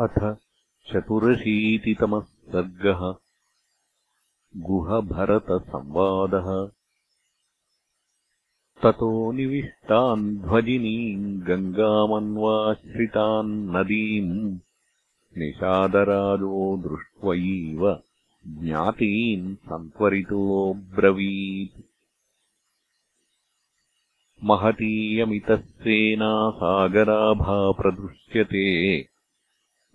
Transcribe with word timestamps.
अथ 0.00 0.36
चतुरशीतितमः 0.92 2.20
सर्गः। 2.20 3.14
गुहभरतसंवादः। 4.56 6.70
ततो 8.82 9.32
निविष्टान् 9.32 10.38
ध्वजिनीम् 10.38 11.40
गङ्गामन्वाश्रितान् 11.40 13.76
नदीम्। 13.76 14.58
निषादराजो 15.38 16.76
दृष्ट्वैव 16.76 18.02
ज्ञातीन् 18.46 19.56
सन्त्वरितोऽब्रवीत् 19.56 21.82
महतीयमितस्तेना 24.44 26.50
सागराभा 26.50 27.72
प्रदृश्यते 27.72 29.00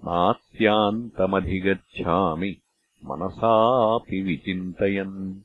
नास्यान्तमधिगच्छामि 0.06 2.58
मनसापि 3.06 4.22
विचिन्तयन्। 4.22 5.42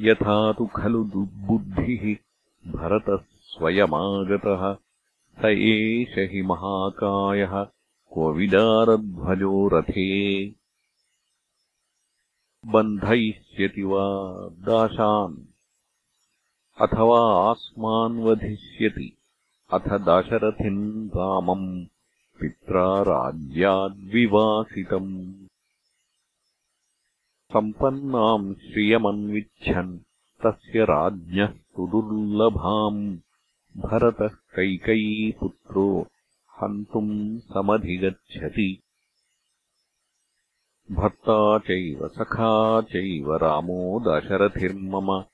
यथा 0.00 0.52
तु 0.52 0.66
खलु 0.66 1.04
दुर्बुद्धिः 1.04 2.16
भरतः 2.72 3.24
स्वयमागतः 3.40 4.76
स 5.42 5.44
एष 5.44 6.32
हि 6.32 6.42
महाकायः 6.42 7.66
क्वविदारध्वजो 8.12 9.68
रथे। 9.68 10.52
बन्धयिष्यति 12.66 13.82
वा 13.82 14.48
दाशान् 14.48 15.36
अथवा 16.80 17.50
आस्मान् 17.50 18.20
वधिष्यति 18.20 19.16
अथ 19.72 19.80
दाशरथिम् 19.80 21.08
रामम् 21.08 21.86
पित्रा 22.40 23.02
राज्याद्विवासितम् 23.02 25.32
सम्पन्नाम् 27.52 28.54
श्रियमन्विच्छन् 28.54 29.98
तस्य 30.46 30.84
राज्ञः 30.84 31.46
सुदुर्लभाम् 31.46 33.18
भरतः 33.76 34.28
कैकयीपुत्रो 34.28 36.06
हन्तुम् 36.62 37.38
समधिगच्छति। 37.38 38.82
भर्ता 40.90 41.58
चैव 41.58 42.08
सखा 42.08 42.80
चैव 42.80 43.36
रामो 43.36 44.02
दशरथिर्मम। 44.06 45.24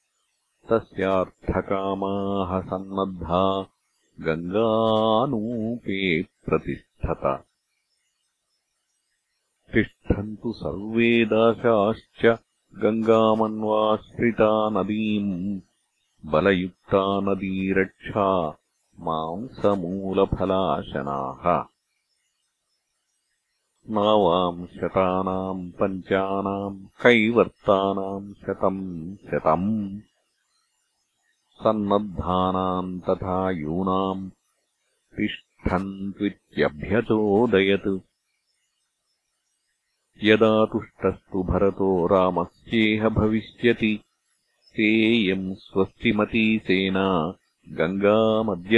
तस्यार्थकामाः 0.71 2.61
सन्नद्धा 2.61 3.67
गङ्गानूपे 4.21 6.23
प्रतिष्ठत 7.05 7.45
तिष्ठन्तु 9.75 10.53
सर्वे 10.53 11.25
दाशाश्च 11.25 12.39
गङ्गामन्वाश्रिता 12.83 14.71
नदीम् 14.71 15.61
बलयुक्ता 16.27 17.21
नदीरक्षा 17.21 18.59
मांसमूलफलाशनाः। 19.01 21.65
नावाम् 23.91 24.67
शतानाम् 24.67 25.73
पञ्चानाम् 25.73 26.85
कैवर्तानाम् 26.85 28.35
शतम् 28.35 29.17
शतम्। 29.17 30.01
सन्नद्धानाम् 31.65 33.01
तथा 33.01 33.51
यूनाम् 33.51 34.31
तिष्ठन्त्वित्यभ्यचोदयत् 35.65 37.89
यदा 40.27 40.51
तुष्टस्तु 40.73 41.39
भरतो 41.51 41.89
रामस्येह 42.13 43.03
भविष्यति 43.19 43.93
तेयम् 44.77 45.47
स्वस्तिमती 45.65 46.45
सेना 46.67 47.07
गङ्गामद्य 47.79 48.77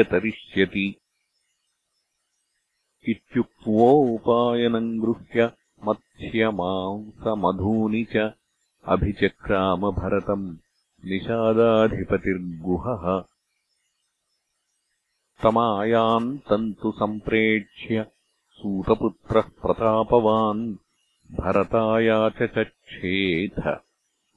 इत्युक्त्वोपायनम् 3.13 5.01
गृह्य 5.03 5.41
मत्स्यमांसमधूनि 5.89 8.03
च 8.13 8.15
अभिचक्रामभरतम् 8.95 10.47
निषादाधिपतिर्गुहः 11.11 13.05
तमायान्तम् 15.43 16.75
तु 16.75 16.93
सम्प्रेक्ष्य 16.93 18.07
सूतपुत्रः 18.51 19.41
प्रतापवान् 19.41 20.77
भरतायाचचक्षेथ 21.33 22.29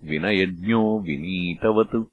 विनयज्ञो 0.04 1.00
विनीतवत्। 1.00 2.10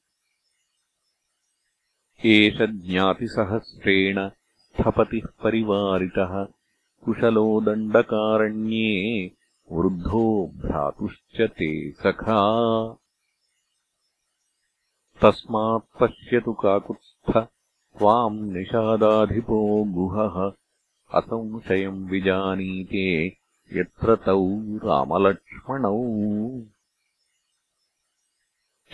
एष 2.27 2.59
ज्ञातिसहस्रेण 2.59 4.29
स्थपतिः 4.59 5.43
परिवारितः। 5.43 6.45
कुशलो 7.05 7.61
दण्डकारण्ये 7.61 9.31
वृद्धो 9.73 10.53
भ्रातुश्च 10.57 11.41
ते 11.41 11.93
सखा। 11.93 12.43
तस्मात् 15.23 16.01
पश्यतु 16.01 16.53
काकुत्स्थ 16.53 17.49
त्वाम् 17.99 18.53
निषादाधिपो 18.53 19.85
गुहः। 19.85 20.53
असंशयम् 21.15 22.09
विजानीते 22.09 23.27
यत्र 23.79 24.17
तौ 24.17 24.49
रामलक्ष्मणौ। 24.61 26.03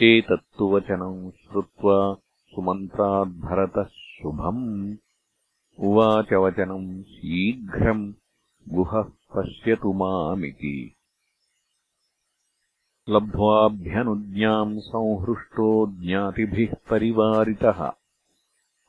एतत्तु 0.02 0.68
वचनम् 0.68 1.30
श्रुत्वा 1.30 2.14
सुमन्त्राद्भरतः 2.54 3.84
शुभम्। 3.84 4.96
उवाच 5.78 6.32
वचनम् 6.32 7.02
शीघ्रम् 7.02 8.12
गुहः 8.69 9.02
पश्यतु 9.02 9.92
मामिति। 9.92 10.94
लब्ध्वाभ्यनुज्ञाम् 13.08 14.80
संहृष्टो 14.80 15.86
ज्ञातिभिः 15.86 16.74
परिवारितः 16.90 17.92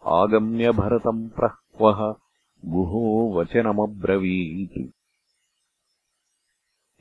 आगम्य 0.05 0.71
भरतम् 0.71 1.29
प्रह्वः 1.29 2.15
गुहो 2.65 3.33
वचनमब्रवीत्। 3.33 4.89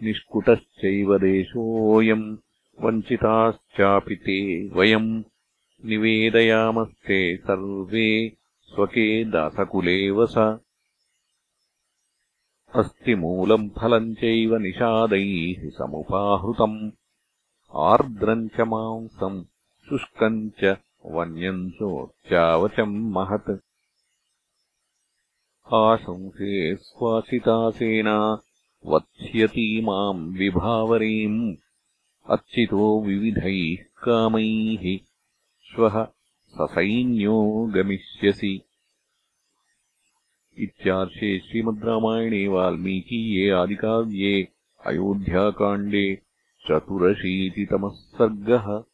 निष्कुटश्चैव 0.02 1.18
देशोऽयम् 1.18 2.36
वञ्चिताश्चापि 2.80 4.16
ते 4.16 4.68
वयम्। 4.68 5.22
निवेदयामस्ते 5.84 7.36
सर्वे 7.36 8.32
स्वके 8.62 9.24
दासकुले 9.24 10.10
वस 10.10 10.34
अस्ति 12.74 13.14
मूलम् 13.14 13.70
फलम् 13.70 14.14
चैव 14.14 14.56
निषादैः 14.56 15.70
समुपाहृतम्। 15.70 16.90
आर्द्रम् 17.74 18.48
च 18.48 18.60
मांसम् 18.60 19.44
शुष्कम् 19.88 20.50
च 20.50 20.76
वन्यम् 21.06 21.70
चोच्चावचम् 21.70 23.12
महत्। 23.12 23.58
आशंसे 25.74 26.76
स्वासिता 26.76 27.70
सेना 27.70 28.42
वत्स्यती 28.86 29.80
माम् 29.80 30.36
विभावरीम् 30.36 31.54
अर्चितो 32.30 33.02
विविधैः 33.02 33.84
कामैः 34.04 34.98
श्वः 35.62 36.04
ससैन्यो 36.48 37.70
गमिष्यसि। 37.74 38.62
इत्यार्षे 40.58 41.38
श्रीमद् 41.38 41.84
रामायणे 41.84 42.48
वाल्मीकीये 42.48 43.50
आदिकाव्ये 43.50 44.48
अयोध्याकाण्डे 44.86 46.14
चतुरशीतितमः 46.68 47.90
सर्गः 47.90 48.91